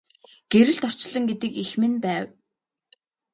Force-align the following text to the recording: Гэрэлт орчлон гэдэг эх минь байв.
Гэрэлт 0.51 0.83
орчлон 0.87 1.23
гэдэг 1.27 1.51
эх 1.63 1.71
минь 1.79 1.97
байв. 2.05 2.25